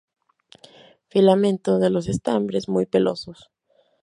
Filamentos 1.09 1.79
de 1.79 1.91
los 1.91 2.07
estambres 2.07 2.67
muy 2.67 2.87
pelosos. 2.87 3.51